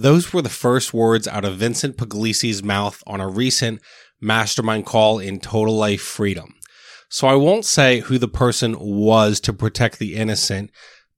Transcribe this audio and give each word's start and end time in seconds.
Those 0.00 0.32
were 0.32 0.42
the 0.42 0.48
first 0.48 0.94
words 0.94 1.26
out 1.26 1.44
of 1.44 1.56
Vincent 1.56 1.96
Pugliese's 1.96 2.62
mouth 2.62 3.02
on 3.04 3.20
a 3.20 3.26
recent 3.26 3.82
mastermind 4.20 4.86
call 4.86 5.18
in 5.18 5.40
Total 5.40 5.74
Life 5.74 6.02
Freedom. 6.02 6.54
So 7.08 7.26
I 7.26 7.34
won't 7.34 7.64
say 7.64 7.98
who 7.98 8.16
the 8.16 8.28
person 8.28 8.76
was 8.78 9.40
to 9.40 9.52
protect 9.52 9.98
the 9.98 10.14
innocent, 10.14 10.70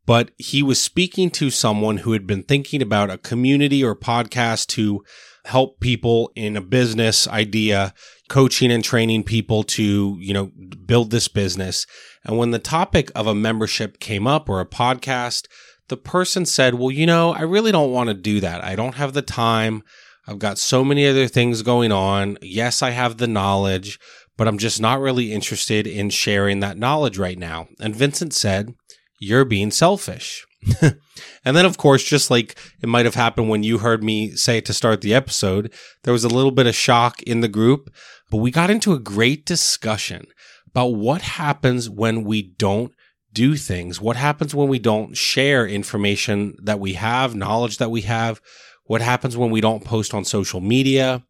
but 0.06 0.30
he 0.38 0.62
was 0.62 0.80
speaking 0.80 1.28
to 1.32 1.50
someone 1.50 1.98
who 1.98 2.12
had 2.12 2.26
been 2.26 2.42
thinking 2.42 2.80
about 2.80 3.10
a 3.10 3.18
community 3.18 3.84
or 3.84 3.94
podcast 3.94 4.68
to 4.68 5.04
help 5.44 5.80
people 5.80 6.32
in 6.34 6.56
a 6.56 6.62
business 6.62 7.28
idea, 7.28 7.92
coaching 8.30 8.72
and 8.72 8.82
training 8.82 9.24
people 9.24 9.62
to, 9.62 10.16
you 10.20 10.32
know, 10.32 10.52
build 10.86 11.10
this 11.10 11.28
business. 11.28 11.86
And 12.24 12.38
when 12.38 12.50
the 12.50 12.58
topic 12.58 13.12
of 13.14 13.26
a 13.26 13.34
membership 13.34 14.00
came 14.00 14.26
up 14.26 14.48
or 14.48 14.58
a 14.58 14.66
podcast, 14.66 15.48
the 15.90 15.96
person 15.96 16.46
said, 16.46 16.74
well, 16.74 16.90
you 16.90 17.04
know, 17.04 17.34
I 17.34 17.42
really 17.42 17.72
don't 17.72 17.92
want 17.92 18.08
to 18.08 18.14
do 18.14 18.40
that. 18.40 18.64
I 18.64 18.76
don't 18.76 18.94
have 18.94 19.12
the 19.12 19.22
time. 19.22 19.82
I've 20.26 20.38
got 20.38 20.56
so 20.56 20.84
many 20.84 21.06
other 21.06 21.26
things 21.26 21.62
going 21.62 21.90
on. 21.90 22.38
Yes, 22.40 22.80
I 22.80 22.90
have 22.90 23.18
the 23.18 23.26
knowledge, 23.26 23.98
but 24.38 24.46
I'm 24.46 24.56
just 24.56 24.80
not 24.80 25.00
really 25.00 25.32
interested 25.32 25.88
in 25.88 26.08
sharing 26.08 26.60
that 26.60 26.78
knowledge 26.78 27.18
right 27.18 27.38
now. 27.38 27.66
And 27.80 27.94
Vincent 27.94 28.32
said, 28.32 28.74
You're 29.18 29.44
being 29.44 29.72
selfish. 29.72 30.46
and 30.80 31.56
then, 31.56 31.66
of 31.66 31.76
course, 31.76 32.04
just 32.04 32.30
like 32.30 32.56
it 32.80 32.88
might 32.88 33.06
have 33.06 33.16
happened 33.16 33.48
when 33.48 33.64
you 33.64 33.78
heard 33.78 34.04
me 34.04 34.30
say 34.36 34.58
it 34.58 34.66
to 34.66 34.72
start 34.72 35.00
the 35.00 35.14
episode, 35.14 35.74
there 36.04 36.12
was 36.12 36.24
a 36.24 36.28
little 36.28 36.52
bit 36.52 36.68
of 36.68 36.74
shock 36.74 37.20
in 37.24 37.40
the 37.40 37.48
group, 37.48 37.92
but 38.30 38.36
we 38.36 38.52
got 38.52 38.70
into 38.70 38.92
a 38.92 39.00
great 39.00 39.44
discussion 39.44 40.26
about 40.68 40.94
what 40.94 41.22
happens 41.22 41.90
when 41.90 42.22
we 42.22 42.42
don't 42.42 42.92
do 43.32 43.56
things. 43.56 44.00
What 44.00 44.16
happens 44.16 44.54
when 44.54 44.68
we 44.68 44.78
don't 44.78 45.16
share 45.16 45.66
information 45.66 46.56
that 46.62 46.80
we 46.80 46.94
have, 46.94 47.34
knowledge 47.34 47.78
that 47.78 47.90
we 47.90 48.02
have? 48.02 48.40
What 48.84 49.00
happens 49.00 49.36
when 49.36 49.50
we 49.50 49.60
don't 49.60 49.84
post 49.84 50.14
on 50.14 50.24
social 50.24 50.60
media? 50.60 51.24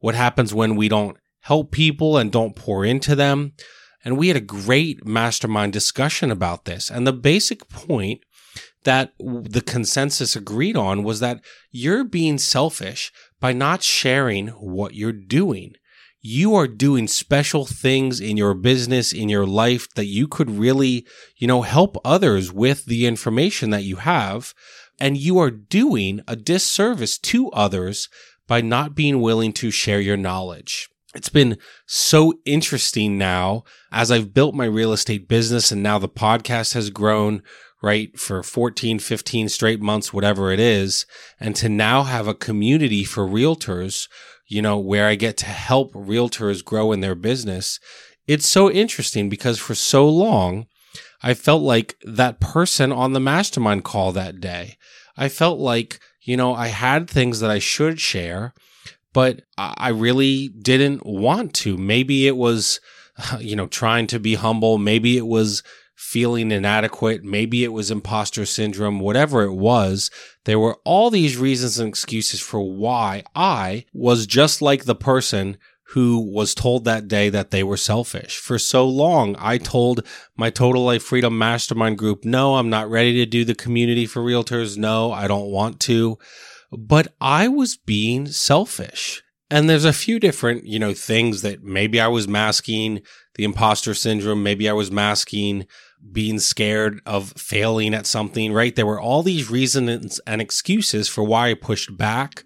What 0.00 0.14
happens 0.14 0.52
when 0.52 0.76
we 0.76 0.88
don't 0.88 1.16
help 1.46 1.70
people 1.70 2.18
and 2.18 2.32
don't 2.32 2.56
pour 2.56 2.84
into 2.84 3.14
them. 3.14 3.52
And 4.04 4.18
we 4.18 4.28
had 4.28 4.36
a 4.36 4.40
great 4.40 5.06
mastermind 5.06 5.72
discussion 5.72 6.32
about 6.32 6.64
this. 6.64 6.90
And 6.90 7.06
the 7.06 7.12
basic 7.12 7.68
point 7.68 8.22
that 8.82 9.12
the 9.20 9.62
consensus 9.64 10.34
agreed 10.34 10.76
on 10.76 11.04
was 11.04 11.20
that 11.20 11.40
you're 11.70 12.02
being 12.02 12.38
selfish 12.38 13.12
by 13.40 13.52
not 13.52 13.84
sharing 13.84 14.48
what 14.48 14.94
you're 14.94 15.12
doing. 15.12 15.74
You 16.28 16.56
are 16.56 16.66
doing 16.66 17.06
special 17.06 17.66
things 17.66 18.20
in 18.20 18.36
your 18.36 18.52
business, 18.54 19.12
in 19.12 19.28
your 19.28 19.46
life 19.46 19.88
that 19.94 20.06
you 20.06 20.26
could 20.26 20.50
really, 20.50 21.06
you 21.36 21.46
know, 21.46 21.62
help 21.62 21.96
others 22.04 22.52
with 22.52 22.86
the 22.86 23.06
information 23.06 23.70
that 23.70 23.84
you 23.84 23.96
have. 23.96 24.52
And 24.98 25.16
you 25.16 25.38
are 25.38 25.52
doing 25.52 26.20
a 26.26 26.34
disservice 26.34 27.16
to 27.18 27.50
others 27.50 28.08
by 28.48 28.60
not 28.60 28.96
being 28.96 29.20
willing 29.20 29.52
to 29.52 29.70
share 29.70 30.00
your 30.00 30.16
knowledge 30.16 30.88
it's 31.16 31.30
been 31.30 31.56
so 31.86 32.34
interesting 32.44 33.16
now 33.16 33.64
as 33.90 34.10
I've 34.10 34.34
built 34.34 34.54
my 34.54 34.66
real 34.66 34.92
estate 34.92 35.28
business 35.28 35.72
and 35.72 35.82
now 35.82 35.98
the 35.98 36.08
podcast 36.08 36.74
has 36.74 36.90
grown, 36.90 37.42
right, 37.82 38.16
for 38.18 38.42
14, 38.42 38.98
15 38.98 39.48
straight 39.48 39.80
months, 39.80 40.12
whatever 40.12 40.52
it 40.52 40.60
is. 40.60 41.06
And 41.40 41.56
to 41.56 41.70
now 41.70 42.02
have 42.02 42.28
a 42.28 42.34
community 42.34 43.02
for 43.02 43.26
realtors, 43.26 44.08
you 44.46 44.62
know, 44.62 44.78
where 44.78 45.06
I 45.06 45.14
get 45.14 45.36
to 45.38 45.46
help 45.46 45.92
realtors 45.92 46.64
grow 46.64 46.92
in 46.92 47.00
their 47.00 47.14
business. 47.14 47.80
It's 48.26 48.46
so 48.46 48.70
interesting 48.70 49.28
because 49.28 49.58
for 49.58 49.74
so 49.74 50.08
long, 50.08 50.66
I 51.22 51.34
felt 51.34 51.62
like 51.62 51.96
that 52.04 52.40
person 52.40 52.92
on 52.92 53.12
the 53.12 53.20
mastermind 53.20 53.84
call 53.84 54.12
that 54.12 54.40
day. 54.40 54.76
I 55.16 55.28
felt 55.28 55.58
like, 55.58 56.00
you 56.22 56.36
know, 56.36 56.54
I 56.54 56.68
had 56.68 57.08
things 57.08 57.40
that 57.40 57.50
I 57.50 57.58
should 57.58 58.00
share 58.00 58.52
but 59.16 59.40
I 59.56 59.88
really 59.88 60.48
didn't 60.48 61.06
want 61.06 61.54
to. 61.54 61.78
Maybe 61.78 62.26
it 62.26 62.36
was, 62.36 62.80
you 63.40 63.56
know, 63.56 63.66
trying 63.66 64.06
to 64.08 64.20
be 64.20 64.34
humble. 64.34 64.76
Maybe 64.76 65.16
it 65.16 65.26
was 65.26 65.62
feeling 65.96 66.52
inadequate. 66.52 67.24
Maybe 67.24 67.64
it 67.64 67.72
was 67.72 67.90
imposter 67.90 68.46
syndrome, 68.46 69.00
whatever 69.00 69.42
it 69.42 69.54
was. 69.54 70.10
There 70.44 70.58
were 70.58 70.78
all 70.84 71.10
these 71.10 71.36
reasons 71.36 71.78
and 71.78 71.88
excuses 71.88 72.40
for 72.40 72.60
why 72.60 73.24
I 73.34 73.86
was 73.92 74.26
just 74.26 74.62
like 74.62 74.84
the 74.84 74.94
person 74.94 75.56
who 75.90 76.18
was 76.18 76.54
told 76.54 76.84
that 76.84 77.08
day 77.08 77.28
that 77.30 77.50
they 77.50 77.62
were 77.62 77.76
selfish. 77.76 78.36
For 78.36 78.58
so 78.58 78.86
long, 78.86 79.36
I 79.38 79.56
told 79.56 80.06
my 80.36 80.50
Total 80.50 80.82
Life 80.84 81.02
Freedom 81.02 81.36
Mastermind 81.38 81.96
group, 81.96 82.24
no, 82.24 82.56
I'm 82.56 82.68
not 82.70 82.90
ready 82.90 83.14
to 83.14 83.26
do 83.26 83.44
the 83.44 83.54
community 83.54 84.04
for 84.04 84.20
realtors. 84.20 84.76
No, 84.76 85.12
I 85.12 85.26
don't 85.26 85.50
want 85.50 85.80
to 85.80 86.18
but 86.72 87.14
I 87.20 87.48
was 87.48 87.76
being 87.76 88.26
selfish. 88.26 89.22
And 89.48 89.70
there's 89.70 89.84
a 89.84 89.92
few 89.92 90.18
different, 90.18 90.66
you 90.66 90.78
know, 90.78 90.92
things 90.92 91.42
that 91.42 91.62
maybe 91.62 92.00
I 92.00 92.08
was 92.08 92.26
masking 92.26 93.02
the 93.36 93.44
imposter 93.44 93.94
syndrome. 93.94 94.42
Maybe 94.42 94.68
I 94.68 94.72
was 94.72 94.90
masking 94.90 95.66
being 96.12 96.38
scared 96.38 97.00
of 97.06 97.32
failing 97.32 97.94
at 97.94 98.06
something, 98.06 98.52
right? 98.52 98.74
There 98.74 98.86
were 98.86 99.00
all 99.00 99.22
these 99.22 99.50
reasons 99.50 100.20
and 100.26 100.40
excuses 100.40 101.08
for 101.08 101.24
why 101.24 101.50
I 101.50 101.54
pushed 101.54 101.96
back 101.96 102.44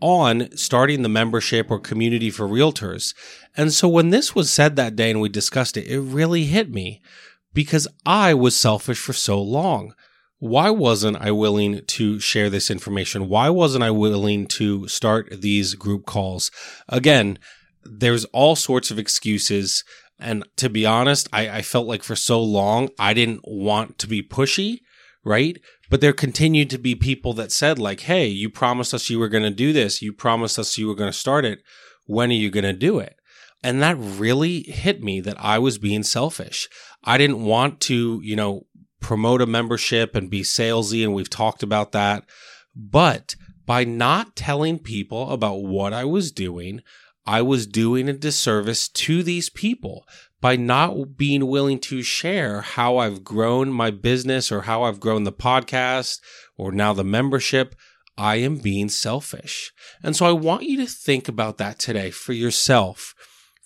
on 0.00 0.56
starting 0.56 1.02
the 1.02 1.08
membership 1.08 1.70
or 1.70 1.80
community 1.80 2.30
for 2.30 2.46
realtors. 2.46 3.14
And 3.56 3.72
so 3.72 3.88
when 3.88 4.10
this 4.10 4.34
was 4.34 4.52
said 4.52 4.76
that 4.76 4.94
day 4.94 5.10
and 5.10 5.20
we 5.20 5.28
discussed 5.28 5.76
it, 5.76 5.88
it 5.88 6.00
really 6.00 6.44
hit 6.44 6.70
me 6.70 7.02
because 7.52 7.88
I 8.06 8.34
was 8.34 8.56
selfish 8.56 8.98
for 8.98 9.12
so 9.12 9.40
long 9.40 9.94
why 10.38 10.70
wasn't 10.70 11.16
I 11.16 11.32
willing 11.32 11.84
to 11.84 12.20
share 12.20 12.48
this 12.48 12.70
information? 12.70 13.28
Why 13.28 13.50
wasn't 13.50 13.82
I 13.82 13.90
willing 13.90 14.46
to 14.48 14.86
start 14.86 15.40
these 15.40 15.74
group 15.74 16.06
calls? 16.06 16.50
Again, 16.88 17.38
there's 17.84 18.24
all 18.26 18.54
sorts 18.54 18.90
of 18.90 18.98
excuses. 18.98 19.82
And 20.18 20.44
to 20.56 20.68
be 20.68 20.84
honest, 20.84 21.28
I, 21.32 21.48
I 21.48 21.62
felt 21.62 21.86
like 21.86 22.02
for 22.02 22.16
so 22.16 22.42
long, 22.42 22.88
I 22.98 23.14
didn't 23.14 23.42
want 23.44 23.98
to 23.98 24.06
be 24.06 24.22
pushy, 24.22 24.80
right? 25.24 25.60
But 25.90 26.00
there 26.00 26.12
continued 26.12 26.70
to 26.70 26.78
be 26.78 26.94
people 26.94 27.32
that 27.34 27.52
said, 27.52 27.78
like, 27.78 28.00
hey, 28.00 28.26
you 28.26 28.50
promised 28.50 28.92
us 28.92 29.08
you 29.08 29.18
were 29.18 29.28
going 29.28 29.44
to 29.44 29.50
do 29.50 29.72
this. 29.72 30.02
You 30.02 30.12
promised 30.12 30.58
us 30.58 30.76
you 30.76 30.88
were 30.88 30.94
going 30.94 31.10
to 31.10 31.16
start 31.16 31.44
it. 31.44 31.60
When 32.06 32.30
are 32.30 32.34
you 32.34 32.50
going 32.50 32.64
to 32.64 32.72
do 32.72 32.98
it? 32.98 33.16
And 33.62 33.82
that 33.82 33.96
really 33.96 34.62
hit 34.62 35.02
me 35.02 35.20
that 35.20 35.36
I 35.38 35.58
was 35.58 35.78
being 35.78 36.02
selfish. 36.02 36.68
I 37.04 37.18
didn't 37.18 37.44
want 37.44 37.80
to, 37.82 38.20
you 38.22 38.36
know, 38.36 38.66
promote 39.00 39.40
a 39.40 39.46
membership 39.46 40.14
and 40.14 40.30
be 40.30 40.42
salesy, 40.42 41.04
and 41.04 41.14
we've 41.14 41.30
talked 41.30 41.62
about 41.62 41.92
that. 41.92 42.24
But 42.74 43.34
by 43.66 43.84
not 43.84 44.36
telling 44.36 44.78
people 44.78 45.30
about 45.30 45.62
what 45.62 45.92
I 45.92 46.04
was 46.04 46.32
doing, 46.32 46.82
I 47.28 47.42
was 47.42 47.66
doing 47.66 48.08
a 48.08 48.14
disservice 48.14 48.88
to 48.88 49.22
these 49.22 49.50
people 49.50 50.06
by 50.40 50.56
not 50.56 51.18
being 51.18 51.46
willing 51.46 51.78
to 51.80 52.02
share 52.02 52.62
how 52.62 52.96
I've 52.96 53.22
grown 53.22 53.70
my 53.70 53.90
business 53.90 54.50
or 54.50 54.62
how 54.62 54.84
I've 54.84 54.98
grown 54.98 55.24
the 55.24 55.32
podcast 55.32 56.20
or 56.56 56.72
now 56.72 56.94
the 56.94 57.04
membership. 57.04 57.74
I 58.16 58.36
am 58.36 58.56
being 58.56 58.88
selfish. 58.88 59.74
And 60.02 60.16
so 60.16 60.24
I 60.24 60.32
want 60.32 60.62
you 60.62 60.78
to 60.78 60.86
think 60.86 61.28
about 61.28 61.58
that 61.58 61.78
today 61.78 62.10
for 62.10 62.32
yourself, 62.32 63.14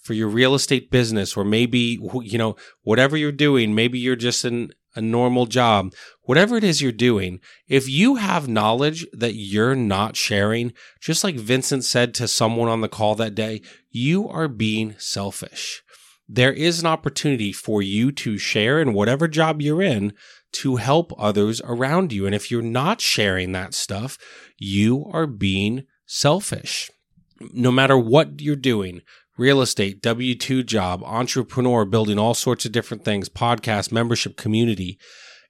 for 0.02 0.14
your 0.14 0.28
real 0.28 0.56
estate 0.56 0.90
business, 0.90 1.36
or 1.36 1.44
maybe, 1.44 2.00
you 2.22 2.38
know, 2.38 2.56
whatever 2.82 3.16
you're 3.16 3.30
doing. 3.30 3.76
Maybe 3.76 4.00
you're 4.00 4.16
just 4.16 4.44
an 4.44 4.72
a 4.94 5.00
normal 5.00 5.46
job, 5.46 5.92
whatever 6.22 6.56
it 6.56 6.64
is 6.64 6.80
you're 6.80 6.92
doing, 6.92 7.40
if 7.68 7.88
you 7.88 8.16
have 8.16 8.48
knowledge 8.48 9.06
that 9.12 9.34
you're 9.34 9.74
not 9.74 10.16
sharing, 10.16 10.72
just 11.00 11.24
like 11.24 11.36
Vincent 11.36 11.84
said 11.84 12.14
to 12.14 12.28
someone 12.28 12.68
on 12.68 12.80
the 12.80 12.88
call 12.88 13.14
that 13.14 13.34
day, 13.34 13.62
you 13.90 14.28
are 14.28 14.48
being 14.48 14.94
selfish. 14.98 15.82
There 16.28 16.52
is 16.52 16.80
an 16.80 16.86
opportunity 16.86 17.52
for 17.52 17.82
you 17.82 18.12
to 18.12 18.38
share 18.38 18.80
in 18.80 18.94
whatever 18.94 19.28
job 19.28 19.60
you're 19.60 19.82
in 19.82 20.12
to 20.52 20.76
help 20.76 21.12
others 21.18 21.60
around 21.64 22.12
you. 22.12 22.26
And 22.26 22.34
if 22.34 22.50
you're 22.50 22.62
not 22.62 23.00
sharing 23.00 23.52
that 23.52 23.74
stuff, 23.74 24.18
you 24.58 25.06
are 25.12 25.26
being 25.26 25.84
selfish. 26.06 26.90
No 27.52 27.72
matter 27.72 27.98
what 27.98 28.40
you're 28.40 28.54
doing, 28.54 29.00
real 29.36 29.60
estate, 29.60 30.02
W 30.02 30.34
2 30.34 30.62
job, 30.62 31.02
entrepreneur, 31.04 31.84
building 31.84 32.18
all 32.18 32.34
sorts 32.34 32.64
of 32.64 32.72
different 32.72 33.04
things, 33.04 33.28
podcast, 33.28 33.92
membership, 33.92 34.36
community. 34.36 34.98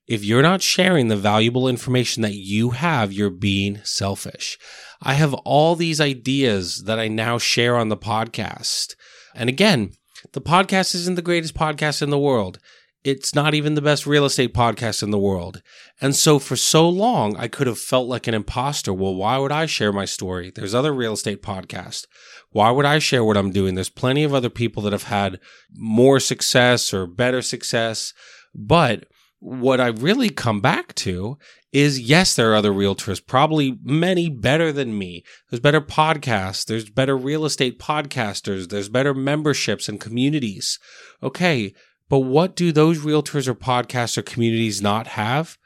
If 0.06 0.24
you're 0.24 0.42
not 0.42 0.62
sharing 0.62 1.08
the 1.08 1.16
valuable 1.16 1.68
information 1.68 2.22
that 2.22 2.34
you 2.34 2.70
have, 2.70 3.12
you're 3.12 3.30
being 3.30 3.80
selfish. 3.84 4.58
I 5.00 5.14
have 5.14 5.34
all 5.34 5.76
these 5.76 6.00
ideas 6.00 6.84
that 6.84 6.98
I 6.98 7.08
now 7.08 7.38
share 7.38 7.76
on 7.76 7.88
the 7.88 7.96
podcast. 7.96 8.94
And 9.34 9.48
again, 9.48 9.92
the 10.32 10.40
podcast 10.40 10.94
isn't 10.94 11.14
the 11.14 11.22
greatest 11.22 11.54
podcast 11.54 12.02
in 12.02 12.10
the 12.10 12.18
world. 12.18 12.58
It's 13.04 13.34
not 13.34 13.52
even 13.54 13.74
the 13.74 13.82
best 13.82 14.06
real 14.06 14.24
estate 14.24 14.54
podcast 14.54 15.02
in 15.02 15.10
the 15.10 15.18
world. 15.18 15.60
And 16.00 16.14
so 16.14 16.38
for 16.38 16.54
so 16.54 16.88
long, 16.88 17.36
I 17.36 17.48
could 17.48 17.66
have 17.66 17.78
felt 17.78 18.06
like 18.06 18.28
an 18.28 18.34
imposter. 18.34 18.92
Well, 18.92 19.16
why 19.16 19.38
would 19.38 19.50
I 19.50 19.66
share 19.66 19.92
my 19.92 20.04
story? 20.04 20.52
There's 20.54 20.74
other 20.74 20.92
real 20.92 21.14
estate 21.14 21.42
podcasts. 21.42 22.06
Why 22.52 22.70
would 22.70 22.84
I 22.84 22.98
share 22.98 23.24
what 23.24 23.36
I'm 23.36 23.50
doing? 23.50 23.74
There's 23.74 23.88
plenty 23.88 24.24
of 24.24 24.34
other 24.34 24.50
people 24.50 24.82
that 24.84 24.92
have 24.92 25.04
had 25.04 25.40
more 25.74 26.20
success 26.20 26.94
or 26.94 27.06
better 27.06 27.42
success. 27.42 28.12
But 28.54 29.06
what 29.40 29.80
I 29.80 29.88
really 29.88 30.30
come 30.30 30.60
back 30.60 30.94
to 30.96 31.38
is 31.72 31.98
yes, 31.98 32.34
there 32.34 32.52
are 32.52 32.54
other 32.54 32.72
realtors, 32.72 33.26
probably 33.26 33.78
many 33.82 34.28
better 34.28 34.72
than 34.72 34.98
me. 34.98 35.24
There's 35.50 35.60
better 35.60 35.80
podcasts. 35.80 36.66
There's 36.66 36.90
better 36.90 37.16
real 37.16 37.46
estate 37.46 37.78
podcasters. 37.78 38.68
There's 38.68 38.90
better 38.90 39.14
memberships 39.14 39.88
and 39.88 39.98
communities. 40.00 40.78
Okay. 41.22 41.74
But 42.08 42.20
what 42.20 42.54
do 42.54 42.72
those 42.72 42.98
realtors 42.98 43.48
or 43.48 43.54
podcasts 43.54 44.18
or 44.18 44.22
communities 44.22 44.82
not 44.82 45.06
have? 45.08 45.56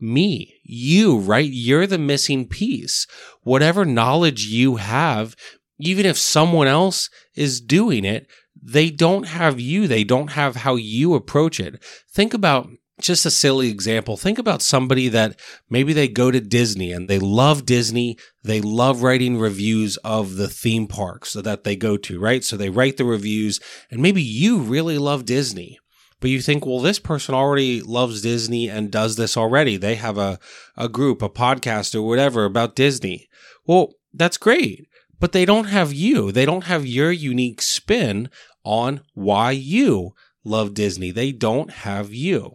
Me, 0.00 0.54
you, 0.64 1.18
right? 1.18 1.48
You're 1.48 1.86
the 1.86 1.98
missing 1.98 2.48
piece. 2.48 3.06
Whatever 3.42 3.84
knowledge 3.84 4.46
you 4.46 4.76
have, 4.76 5.36
even 5.82 6.06
if 6.06 6.16
someone 6.16 6.68
else 6.68 7.10
is 7.34 7.60
doing 7.60 8.04
it, 8.04 8.26
they 8.62 8.90
don't 8.90 9.26
have 9.26 9.58
you. 9.58 9.88
They 9.88 10.04
don't 10.04 10.32
have 10.32 10.56
how 10.56 10.76
you 10.76 11.14
approach 11.14 11.58
it. 11.58 11.82
Think 12.10 12.32
about 12.32 12.68
just 13.00 13.26
a 13.26 13.30
silly 13.30 13.68
example. 13.68 14.16
Think 14.16 14.38
about 14.38 14.62
somebody 14.62 15.08
that 15.08 15.38
maybe 15.68 15.92
they 15.92 16.06
go 16.06 16.30
to 16.30 16.40
Disney 16.40 16.92
and 16.92 17.08
they 17.08 17.18
love 17.18 17.66
Disney. 17.66 18.16
They 18.44 18.60
love 18.60 19.02
writing 19.02 19.38
reviews 19.38 19.96
of 19.98 20.36
the 20.36 20.48
theme 20.48 20.86
parks 20.86 21.32
that 21.32 21.64
they 21.64 21.74
go 21.74 21.96
to, 21.96 22.20
right? 22.20 22.44
So 22.44 22.56
they 22.56 22.70
write 22.70 22.98
the 22.98 23.04
reviews 23.04 23.58
and 23.90 24.00
maybe 24.00 24.22
you 24.22 24.58
really 24.58 24.98
love 24.98 25.24
Disney. 25.24 25.78
But 26.20 26.30
you 26.30 26.40
think, 26.40 26.64
well, 26.64 26.78
this 26.78 27.00
person 27.00 27.34
already 27.34 27.80
loves 27.80 28.22
Disney 28.22 28.70
and 28.70 28.92
does 28.92 29.16
this 29.16 29.36
already. 29.36 29.76
They 29.76 29.96
have 29.96 30.18
a, 30.18 30.38
a 30.76 30.88
group, 30.88 31.20
a 31.20 31.28
podcast 31.28 31.96
or 31.96 32.02
whatever 32.02 32.44
about 32.44 32.76
Disney. 32.76 33.28
Well, 33.66 33.94
that's 34.14 34.36
great. 34.36 34.86
But 35.22 35.30
they 35.30 35.44
don't 35.44 35.66
have 35.66 35.92
you. 35.92 36.32
They 36.32 36.44
don't 36.44 36.64
have 36.64 36.84
your 36.84 37.12
unique 37.12 37.62
spin 37.62 38.28
on 38.64 39.02
why 39.14 39.52
you 39.52 40.16
love 40.42 40.74
Disney. 40.74 41.12
They 41.12 41.30
don't 41.30 41.70
have 41.70 42.12
you. 42.12 42.54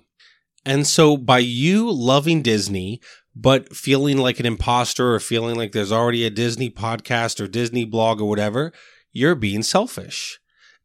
And 0.66 0.86
so 0.86 1.16
by 1.16 1.40
you 1.40 1.90
loving 1.90 2.42
Disney, 2.42 3.00
but 3.34 3.74
feeling 3.74 4.18
like 4.18 4.42
an 4.42 4.46
imposter 4.46 5.16
or 5.16 5.22
feeling 5.22 5.56
like 5.56 5.72
there's 5.72 5.94
already 5.94 6.26
a 6.26 6.30
Disney 6.30 6.70
podcast 6.70 7.40
or 7.40 7.48
Disney 7.48 7.86
blog 7.86 8.20
or 8.20 8.28
whatever, 8.28 8.74
you're 9.14 9.34
being 9.34 9.64
selfish. 9.64 10.38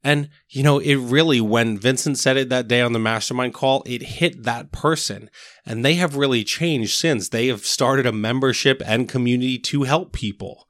And, 0.05 0.29
you 0.49 0.63
know, 0.63 0.79
it 0.79 0.95
really, 0.95 1.41
when 1.41 1.79
Vincent 1.79 2.17
said 2.17 2.37
it 2.37 2.49
that 2.49 2.69
day 2.69 2.81
on 2.81 2.93
the 2.93 3.01
mastermind 3.01 3.55
call, 3.55 3.83
it 3.87 4.03
hit 4.03 4.45
that 4.45 4.71
person. 4.71 5.29
And 5.67 5.85
they 5.85 5.95
have 5.95 6.15
really 6.15 6.45
changed 6.45 6.97
since. 6.97 7.29
They 7.29 7.49
have 7.49 7.67
started 7.67 8.07
a 8.07 8.13
membership 8.13 8.81
and 8.87 9.09
community 9.09 9.59
to 9.59 9.83
help 9.83 10.13
people. 10.13 10.69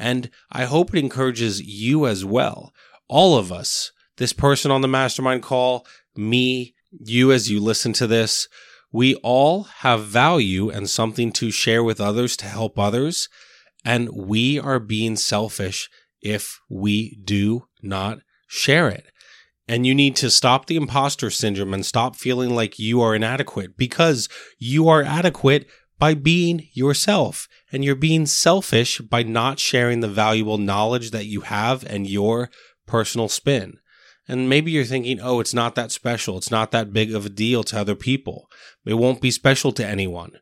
And 0.00 0.30
I 0.50 0.64
hope 0.64 0.94
it 0.94 0.98
encourages 0.98 1.60
you 1.60 2.06
as 2.06 2.24
well. 2.24 2.72
All 3.06 3.36
of 3.36 3.52
us, 3.52 3.92
this 4.16 4.32
person 4.32 4.70
on 4.70 4.80
the 4.80 4.88
mastermind 4.88 5.42
call, 5.42 5.86
me, 6.16 6.74
you 6.90 7.30
as 7.30 7.50
you 7.50 7.60
listen 7.60 7.92
to 7.94 8.06
this, 8.06 8.48
we 8.90 9.14
all 9.16 9.64
have 9.64 10.06
value 10.06 10.70
and 10.70 10.88
something 10.88 11.32
to 11.32 11.50
share 11.50 11.84
with 11.84 12.00
others 12.00 12.34
to 12.38 12.46
help 12.46 12.78
others. 12.78 13.28
And 13.84 14.08
we 14.12 14.58
are 14.58 14.78
being 14.78 15.16
selfish 15.16 15.90
if 16.22 16.58
we 16.70 17.18
do 17.22 17.66
not 17.82 18.20
share 18.48 18.88
it. 18.88 19.04
And 19.68 19.86
you 19.86 19.94
need 19.94 20.16
to 20.16 20.30
stop 20.30 20.66
the 20.66 20.76
imposter 20.76 21.30
syndrome 21.30 21.74
and 21.74 21.86
stop 21.86 22.16
feeling 22.16 22.54
like 22.54 22.78
you 22.78 23.02
are 23.02 23.14
inadequate 23.14 23.76
because 23.76 24.28
you 24.58 24.88
are 24.88 25.02
adequate 25.02 25.68
by 26.00 26.14
being 26.14 26.68
yourself. 26.72 27.46
And 27.70 27.84
you're 27.84 27.94
being 27.94 28.26
selfish 28.26 29.00
by 29.00 29.22
not 29.22 29.60
sharing 29.60 30.00
the 30.00 30.08
valuable 30.08 30.58
knowledge 30.58 31.12
that 31.12 31.26
you 31.26 31.42
have 31.42 31.84
and 31.84 32.08
your 32.08 32.50
personal 32.86 33.28
spin. 33.28 33.78
And 34.26 34.48
maybe 34.48 34.72
you're 34.72 34.84
thinking, 34.84 35.20
oh, 35.20 35.38
it's 35.38 35.54
not 35.54 35.76
that 35.76 35.92
special. 35.92 36.36
It's 36.36 36.50
not 36.50 36.72
that 36.72 36.92
big 36.92 37.14
of 37.14 37.26
a 37.26 37.30
deal 37.30 37.62
to 37.64 37.78
other 37.78 37.94
people. 37.94 38.48
It 38.84 38.94
won't 38.94 39.20
be 39.20 39.30
special 39.30 39.70
to 39.72 39.86
anyone. 39.86 40.32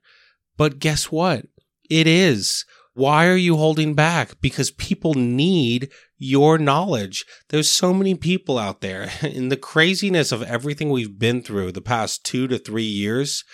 But 0.56 0.78
guess 0.78 1.12
what? 1.12 1.46
It 1.90 2.06
is. 2.06 2.64
Why 2.94 3.26
are 3.26 3.36
you 3.36 3.56
holding 3.56 3.94
back? 3.94 4.40
Because 4.40 4.70
people 4.70 5.14
need 5.14 5.90
your 6.16 6.58
knowledge. 6.58 7.24
There's 7.48 7.70
so 7.70 7.94
many 7.94 8.14
people 8.14 8.58
out 8.58 8.80
there 8.80 9.10
in 9.22 9.50
the 9.50 9.56
craziness 9.56 10.32
of 10.32 10.42
everything 10.42 10.90
we've 10.90 11.18
been 11.18 11.42
through 11.42 11.72
the 11.72 11.80
past 11.80 12.24
two 12.24 12.48
to 12.48 12.58
three 12.58 12.82
years. 12.82 13.44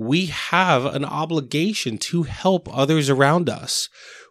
We 0.00 0.26
have 0.26 0.86
an 0.86 1.04
obligation 1.04 1.98
to 1.98 2.22
help 2.22 2.74
others 2.74 3.10
around 3.10 3.50
us 3.50 3.88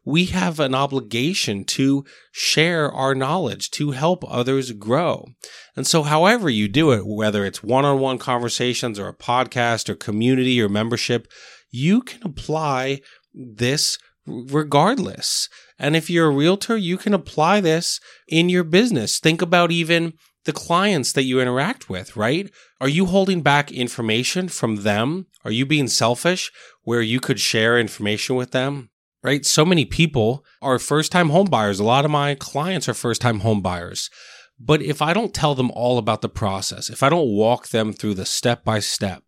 we 0.09 0.25
have 0.25 0.59
an 0.59 0.73
obligation 0.73 1.63
to 1.63 2.03
share 2.31 2.91
our 2.91 3.13
knowledge, 3.13 3.69
to 3.71 3.91
help 3.91 4.23
others 4.27 4.71
grow. 4.71 5.25
And 5.75 5.85
so, 5.85 6.03
however 6.03 6.49
you 6.49 6.67
do 6.67 6.91
it, 6.91 7.05
whether 7.05 7.45
it's 7.45 7.63
one 7.63 7.85
on 7.85 7.99
one 7.99 8.17
conversations 8.17 8.97
or 8.97 9.07
a 9.07 9.13
podcast 9.15 9.89
or 9.89 9.95
community 9.95 10.61
or 10.61 10.67
membership, 10.67 11.27
you 11.69 12.01
can 12.01 12.23
apply 12.23 13.01
this 13.33 13.97
regardless. 14.25 15.47
And 15.77 15.95
if 15.95 16.09
you're 16.09 16.27
a 16.27 16.35
realtor, 16.35 16.75
you 16.75 16.97
can 16.97 17.13
apply 17.13 17.61
this 17.61 17.99
in 18.27 18.49
your 18.49 18.63
business. 18.63 19.19
Think 19.19 19.41
about 19.41 19.71
even 19.71 20.13
the 20.49 20.53
clients 20.53 21.13
that 21.13 21.23
you 21.23 21.39
interact 21.39 21.91
with, 21.91 22.17
right? 22.17 22.49
Are 22.81 22.89
you 22.89 23.05
holding 23.05 23.43
back 23.43 23.71
information 23.71 24.49
from 24.49 24.77
them? 24.77 25.27
Are 25.45 25.51
you 25.51 25.63
being 25.63 25.87
selfish 25.87 26.51
where 26.81 27.03
you 27.03 27.19
could 27.19 27.39
share 27.39 27.79
information 27.79 28.35
with 28.35 28.49
them? 28.49 28.89
right? 29.21 29.45
So 29.45 29.65
many 29.65 29.85
people 29.85 30.45
are 30.61 30.79
first 30.79 31.11
time 31.11 31.29
home 31.29 31.47
buyers. 31.47 31.79
A 31.79 31.83
lot 31.83 32.05
of 32.05 32.11
my 32.11 32.35
clients 32.35 32.87
are 32.87 32.93
first 32.93 33.21
time 33.21 33.41
home 33.41 33.61
buyers. 33.61 34.09
But 34.59 34.81
if 34.81 35.01
I 35.01 35.13
don't 35.13 35.33
tell 35.33 35.55
them 35.55 35.71
all 35.71 35.97
about 35.97 36.21
the 36.21 36.29
process, 36.29 36.89
if 36.89 37.03
I 37.03 37.09
don't 37.09 37.29
walk 37.29 37.67
them 37.67 37.93
through 37.93 38.15
the 38.15 38.25
step 38.25 38.63
by 38.63 38.79
step, 38.79 39.23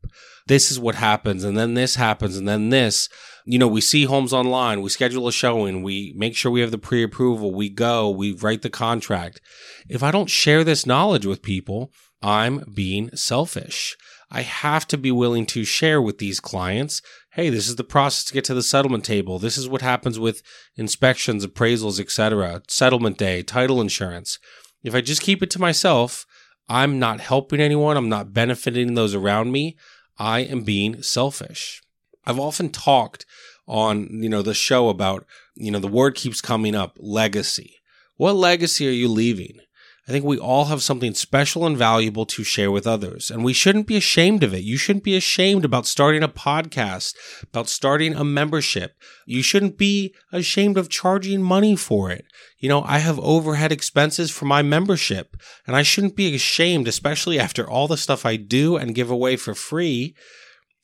this 0.47 0.71
is 0.71 0.79
what 0.79 0.95
happens, 0.95 1.44
and 1.44 1.57
then 1.57 1.74
this 1.74 1.95
happens, 1.95 2.35
and 2.35 2.47
then 2.47 2.69
this, 2.69 3.07
you 3.45 3.57
know, 3.57 3.67
we 3.67 3.81
see 3.81 4.05
homes 4.05 4.33
online, 4.33 4.81
we 4.81 4.89
schedule 4.89 5.27
a 5.27 5.31
showing, 5.31 5.83
we 5.83 6.13
make 6.15 6.36
sure 6.36 6.51
we 6.51 6.62
have 6.62 6.71
the 6.71 6.77
pre 6.77 7.03
approval, 7.03 7.53
we 7.53 7.69
go, 7.69 8.10
we 8.10 8.33
write 8.33 8.62
the 8.62 8.69
contract. 8.69 9.41
If 9.89 10.03
I 10.03 10.12
don't 10.12 10.29
share 10.29 10.63
this 10.63 10.86
knowledge 10.86 11.25
with 11.25 11.41
people, 11.41 11.91
I'm 12.21 12.63
being 12.74 13.15
selfish. 13.15 13.98
I 14.29 14.43
have 14.43 14.88
to 14.88 14.98
be 14.98 15.12
willing 15.12 15.45
to 15.48 15.65
share 15.65 16.01
with 16.01 16.19
these 16.19 16.39
clients 16.39 17.01
hey, 17.36 17.50
this 17.50 17.69
is 17.69 17.77
the 17.77 17.83
process 17.83 18.25
to 18.25 18.33
get 18.33 18.43
to 18.43 18.53
the 18.53 18.62
settlement 18.62 19.05
table. 19.05 19.39
This 19.39 19.57
is 19.57 19.69
what 19.69 19.81
happens 19.81 20.19
with 20.19 20.43
inspections, 20.75 21.45
appraisals, 21.45 22.00
etc., 22.00 22.62
settlement 22.67 23.17
day, 23.17 23.41
title 23.41 23.79
insurance. 23.79 24.38
If 24.83 24.93
I 24.93 25.00
just 25.00 25.21
keep 25.21 25.41
it 25.41 25.50
to 25.51 25.62
myself, 25.62 26.25
I'm 26.67 27.00
not 27.00 27.21
helping 27.21 27.62
anyone, 27.62 27.95
I'm 27.95 28.10
not 28.10 28.33
benefiting 28.33 28.93
those 28.93 29.15
around 29.15 29.51
me. 29.51 29.77
I 30.17 30.41
am 30.41 30.63
being 30.63 31.01
selfish. 31.01 31.81
I've 32.25 32.40
often 32.40 32.70
talked 32.70 33.25
on, 33.68 34.22
you 34.22 34.30
know, 34.30 34.42
the 34.42 34.54
show 34.54 34.90
about, 34.90 35.25
you 35.56 35.72
know, 35.72 35.80
the 35.80 35.88
word 35.88 36.16
keeps 36.16 36.42
coming 36.42 36.75
up, 36.75 36.98
legacy. 37.00 37.78
What 38.18 38.36
legacy 38.36 38.88
are 38.88 38.92
you 38.92 39.08
leaving? 39.08 39.60
I 40.08 40.12
think 40.12 40.25
we 40.25 40.40
all 40.40 40.66
have 40.66 40.82
something 40.82 41.13
special 41.13 41.66
and 41.66 41.78
valuable 41.78 42.25
to 42.25 42.44
share 42.44 42.72
with 42.72 42.88
others, 42.88 43.30
and 43.30 43.44
we 43.44 43.54
shouldn't 43.54 43.86
be 43.86 43.96
ashamed 43.96 44.44
of 44.44 44.54
it. 44.54 44.63
You 44.63 44.75
shouldn't 44.75 45.06
be 45.06 45.16
ashamed 45.16 45.63
about 45.63 45.86
starting 45.86 46.24
a 46.24 46.28
podcast, 46.28 47.13
about 47.44 47.70
starting 47.70 48.16
a 48.16 48.24
membership. 48.24 48.96
You 49.28 49.44
shouldn't 49.44 49.78
be 49.78 50.13
ashamed 50.32 50.78
of 50.78 50.90
charging 50.90 51.44
money 51.44 51.75
for 51.75 52.10
it. 52.10 52.25
You 52.58 52.68
know, 52.68 52.84
I 52.84 52.98
have 52.98 53.20
overhead 53.20 53.72
expenses 53.72 54.32
for 54.32 54.46
my 54.46 54.63
membership, 54.63 55.38
and 55.68 55.75
I 55.75 55.84
shouldn't 55.84 56.16
be 56.16 56.34
ashamed, 56.34 56.88
especially 56.88 57.40
after 57.40 57.70
all 57.70 57.88
the 57.88 57.96
stuff 57.96 58.25
I 58.25 58.38
do 58.38 58.78
and 58.78 58.96
give 58.96 59.12
away 59.12 59.36
for 59.36 59.54
free. 59.54 60.16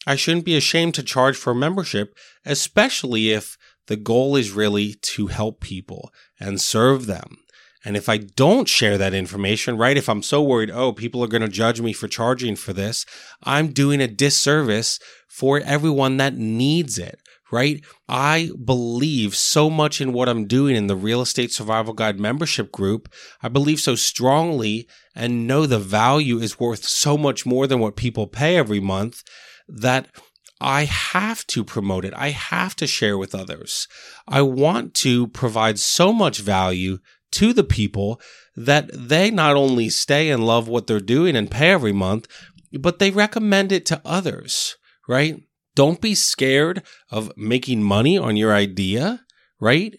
I 0.08 0.16
shouldn't 0.16 0.46
be 0.46 0.56
ashamed 0.56 0.96
to 0.96 1.04
charge 1.04 1.36
for 1.36 1.54
membership, 1.54 2.18
especially 2.46 3.32
if 3.32 3.58
the 3.88 3.98
goal 3.98 4.38
is 4.38 4.52
really 4.52 4.94
to 5.02 5.28
help 5.28 5.60
people 5.60 6.14
and 6.40 6.62
serve 6.62 7.08
them. 7.08 7.40
And 7.84 7.98
if 7.98 8.08
I 8.08 8.18
don't 8.18 8.70
share 8.70 8.98
that 8.98 9.14
information, 9.14 9.78
right, 9.78 9.98
if 9.98 10.08
I'm 10.08 10.24
so 10.24 10.42
worried, 10.42 10.72
oh, 10.72 10.94
people 10.94 11.22
are 11.24 11.28
going 11.28 11.42
to 11.42 11.50
judge 11.50 11.82
me 11.82 11.92
for 11.92 12.08
charging 12.08 12.56
for 12.56 12.72
this, 12.72 13.06
I'm 13.44 13.74
doing 13.74 14.00
a 14.00 14.08
disservice 14.08 14.98
for 15.28 15.60
everyone 15.60 16.16
that 16.18 16.36
needs 16.36 16.98
it, 16.98 17.20
right? 17.52 17.84
I 18.08 18.52
believe 18.64 19.36
so 19.36 19.70
much 19.70 20.00
in 20.00 20.14
what 20.14 20.30
I'm 20.30 20.48
doing 20.48 20.78
in 20.78 20.88
the 20.88 20.96
Real 20.96 21.22
Estate 21.22 21.52
Survival 21.52 21.94
Guide 21.94 22.18
membership 22.18 22.72
group. 22.72 23.14
I 23.44 23.50
believe 23.50 23.82
so 23.82 23.96
strongly 23.96 24.88
and 25.14 25.48
know 25.48 25.66
the 25.66 25.80
value 25.80 26.40
is 26.40 26.62
worth 26.62 26.86
so 26.86 27.18
much 27.18 27.46
more 27.46 27.68
than 27.68 27.80
what 27.80 27.98
people 27.98 28.28
pay 28.28 28.56
every 28.56 28.80
month 28.80 29.22
that 29.68 30.08
I 30.60 30.86
have 30.86 31.46
to 31.48 31.64
promote 31.64 32.06
it. 32.06 32.14
I 32.16 32.30
have 32.30 32.76
to 32.78 32.88
share 32.88 33.18
with 33.18 33.36
others. 33.36 33.88
I 34.28 34.42
want 34.42 34.94
to 34.96 35.28
provide 35.28 35.78
so 35.80 36.12
much 36.12 36.40
value 36.40 37.00
to 37.32 37.54
the 37.54 37.64
people 37.64 38.20
that 38.56 38.90
they 38.92 39.30
not 39.30 39.56
only 39.56 39.90
stay 39.90 40.30
and 40.30 40.46
love 40.46 40.68
what 40.68 40.88
they're 40.88 41.00
doing 41.00 41.36
and 41.36 41.52
pay 41.52 41.72
every 41.72 41.92
month, 41.92 42.28
but 42.80 43.00
they 43.00 43.12
recommend 43.12 43.72
it 43.72 43.86
to 43.88 44.02
others, 44.04 44.78
right? 45.08 45.44
Don't 45.76 46.02
be 46.02 46.16
scared 46.16 46.82
of 47.12 47.32
making 47.38 47.84
money 47.84 48.18
on 48.18 48.36
your 48.36 48.54
idea, 48.54 49.24
right? 49.60 49.96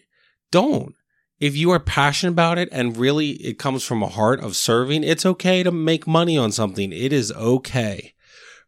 Don't. 0.51 0.95
If 1.39 1.55
you 1.55 1.71
are 1.71 1.79
passionate 1.79 2.33
about 2.33 2.57
it 2.57 2.67
and 2.71 2.97
really 2.97 3.29
it 3.31 3.57
comes 3.57 3.85
from 3.85 4.03
a 4.03 4.09
heart 4.09 4.41
of 4.41 4.57
serving, 4.57 5.05
it's 5.05 5.25
okay 5.25 5.63
to 5.63 5.71
make 5.71 6.05
money 6.05 6.37
on 6.37 6.51
something. 6.51 6.91
It 6.91 7.13
is 7.13 7.31
okay, 7.31 8.13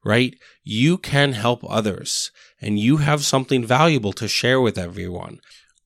right? 0.04 0.36
You 0.64 0.98
can 0.98 1.34
help 1.34 1.64
others 1.68 2.32
and 2.62 2.80
you 2.80 2.98
have 2.98 3.24
something 3.24 3.66
valuable 3.66 4.14
to 4.14 4.28
share 4.28 4.62
with 4.62 4.78
everyone. 4.78 5.40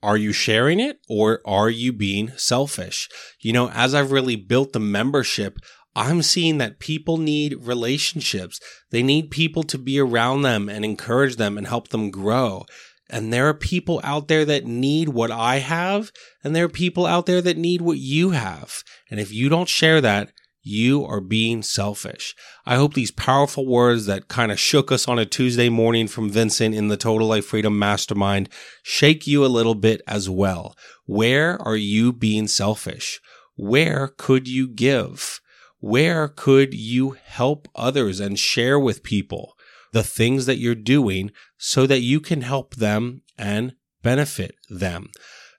Are 0.03 0.17
you 0.17 0.33
sharing 0.33 0.79
it 0.79 0.99
or 1.09 1.41
are 1.45 1.69
you 1.69 1.91
being 1.91 2.31
selfish? 2.37 3.09
You 3.41 3.53
know, 3.53 3.69
as 3.71 3.95
I've 3.95 4.11
really 4.11 4.35
built 4.35 4.73
the 4.73 4.79
membership, 4.79 5.57
I'm 5.95 6.21
seeing 6.21 6.57
that 6.57 6.79
people 6.79 7.17
need 7.17 7.57
relationships. 7.61 8.59
They 8.91 9.01
need 9.01 9.31
people 9.31 9.63
to 9.63 9.77
be 9.77 9.99
around 9.99 10.41
them 10.41 10.69
and 10.69 10.83
encourage 10.83 11.37
them 11.37 11.57
and 11.57 11.65
help 11.65 11.87
them 11.87 12.11
grow. 12.11 12.65
And 13.09 13.31
there 13.31 13.47
are 13.47 13.53
people 13.53 14.01
out 14.03 14.27
there 14.27 14.45
that 14.45 14.65
need 14.65 15.09
what 15.09 15.31
I 15.31 15.57
have, 15.57 16.11
and 16.43 16.55
there 16.55 16.65
are 16.65 16.69
people 16.69 17.05
out 17.05 17.27
there 17.27 17.41
that 17.41 17.57
need 17.57 17.81
what 17.81 17.99
you 17.99 18.31
have. 18.31 18.83
And 19.11 19.19
if 19.19 19.31
you 19.31 19.47
don't 19.47 19.69
share 19.69 20.01
that, 20.01 20.31
you 20.65 21.05
are 21.05 21.21
being 21.21 21.61
selfish. 21.61 22.35
I 22.65 22.75
hope 22.75 22.95
these 22.95 23.11
powerful 23.11 23.67
words 23.67 24.07
that 24.07 24.27
kind 24.27 24.51
of 24.51 24.59
shook 24.59 24.91
us 24.91 25.07
on 25.07 25.19
a 25.19 25.25
Tuesday 25.25 25.69
morning 25.69 26.07
from 26.07 26.29
Vincent 26.29 26.73
in 26.73 26.87
the 26.87 26.97
Total 26.97 27.27
Life 27.27 27.45
Freedom 27.45 27.77
Mastermind 27.77 28.49
shake 28.81 29.27
you 29.27 29.45
a 29.45 29.47
little 29.47 29.75
bit 29.75 30.01
as 30.07 30.27
well. 30.27 30.75
Where 31.05 31.61
are 31.61 31.75
you 31.75 32.11
being 32.11 32.47
selfish? 32.47 33.21
Where 33.55 34.07
could 34.07 34.47
you 34.47 34.67
give? 34.67 35.39
Where 35.79 36.27
could 36.27 36.73
you 36.73 37.11
help 37.11 37.67
others 37.75 38.19
and 38.19 38.39
share 38.39 38.79
with 38.79 39.03
people 39.03 39.55
the 39.91 40.03
things 40.03 40.47
that 40.47 40.57
you're 40.57 40.73
doing 40.73 41.31
so 41.59 41.85
that 41.85 41.99
you 41.99 42.19
can 42.19 42.41
help 42.41 42.75
them 42.75 43.21
and 43.37 43.75
benefit 44.01 44.55
them? 44.67 45.11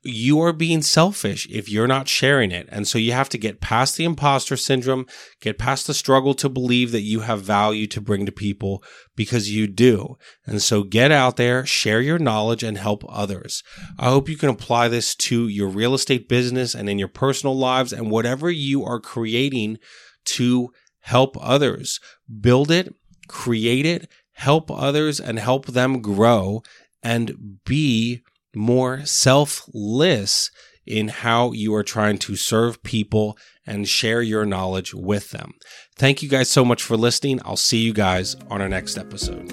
You 0.07 0.41
are 0.41 0.53
being 0.53 0.83
selfish 0.83 1.47
if 1.51 1.69
you're 1.69 1.87
not 1.87 2.09
sharing 2.09 2.51
it. 2.51 2.69
And 2.71 2.87
so 2.87 2.99
you 2.99 3.13
have 3.13 3.29
to 3.31 3.39
get 3.39 3.61
past 3.61 3.97
the 3.97 4.05
imposter 4.05 4.57
syndrome, 4.57 5.07
get 5.41 5.59
past 5.59 5.87
the 5.87 5.95
struggle 5.95 6.35
to 6.35 6.49
believe 6.49 6.93
that 6.93 7.03
you 7.03 7.21
have 7.21 7.43
value 7.43 7.87
to 7.89 8.01
bring 8.01 8.27
to 8.27 8.33
people 8.33 8.83
because 9.15 9.51
you 9.51 9.67
do. 9.67 10.17
And 10.47 10.63
so 10.63 10.83
get 10.83 11.13
out 11.13 11.37
there, 11.37 11.67
share 11.67 12.01
your 12.01 12.19
knowledge 12.19 12.63
and 12.63 12.79
help 12.79 13.05
others. 13.09 13.63
I 13.99 14.11
hope 14.11 14.29
you 14.29 14.37
can 14.37 14.51
apply 14.51 14.89
this 14.89 15.15
to 15.17 15.49
your 15.49 15.69
real 15.69 15.95
estate 15.95 16.29
business 16.29 16.75
and 16.75 16.89
in 16.89 16.99
your 16.99 17.09
personal 17.09 17.57
lives 17.57 17.93
and 17.93 18.11
whatever 18.11 18.51
you 18.51 18.85
are 18.85 19.01
creating 19.01 19.79
to 20.27 20.71
help 21.01 21.37
others. 21.41 22.01
Build 22.41 22.71
it, 22.71 22.95
create 23.29 23.87
it, 23.87 24.11
help 24.33 24.71
others 24.71 25.19
and 25.19 25.39
help 25.39 25.67
them 25.67 26.03
grow 26.03 26.63
and 27.03 27.61
be 27.65 28.23
more 28.57 29.05
selfless 29.05 30.51
in 30.87 31.09
how 31.09 31.53
you 31.53 31.75
are 31.75 31.83
trying 31.83 32.19
to 32.19 32.37
serve 32.37 32.83
people 32.83 33.37
and 33.67 33.89
share 33.89 34.23
your 34.23 34.47
knowledge 34.47 34.95
with 34.95 35.31
them. 35.31 35.53
Thank 35.97 36.23
you 36.23 36.29
guys 36.29 36.51
so 36.51 36.65
much 36.65 36.83
for 36.83 36.97
listening. 36.97 37.41
I'll 37.45 37.57
see 37.57 37.79
you 37.79 37.93
guys 37.93 38.37
on 38.49 38.63
our 38.63 38.69
next 38.69 38.97
episode. 38.97 39.53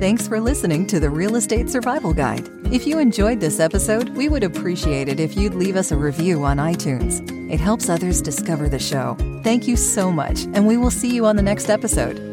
Thanks 0.00 0.26
for 0.26 0.40
listening 0.40 0.88
to 0.88 0.98
the 0.98 1.10
Real 1.10 1.36
Estate 1.36 1.70
Survival 1.70 2.12
Guide. 2.12 2.48
If 2.72 2.88
you 2.88 2.98
enjoyed 2.98 3.38
this 3.38 3.60
episode, 3.60 4.08
we 4.16 4.28
would 4.28 4.42
appreciate 4.42 5.08
it 5.08 5.20
if 5.20 5.36
you'd 5.36 5.54
leave 5.54 5.76
us 5.76 5.92
a 5.92 5.96
review 5.96 6.42
on 6.42 6.56
iTunes. 6.56 7.22
It 7.52 7.60
helps 7.60 7.88
others 7.88 8.20
discover 8.20 8.68
the 8.68 8.80
show. 8.80 9.16
Thank 9.44 9.68
you 9.68 9.76
so 9.76 10.10
much, 10.10 10.42
and 10.54 10.66
we 10.66 10.76
will 10.76 10.90
see 10.90 11.14
you 11.14 11.26
on 11.26 11.36
the 11.36 11.42
next 11.42 11.70
episode. 11.70 12.31